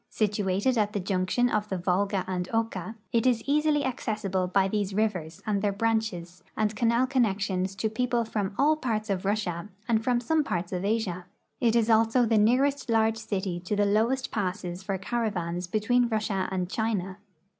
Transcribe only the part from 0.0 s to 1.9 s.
Situated at the junction of the